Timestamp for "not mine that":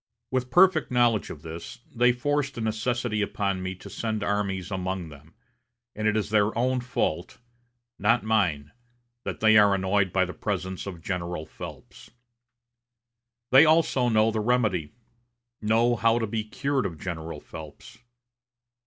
7.99-9.41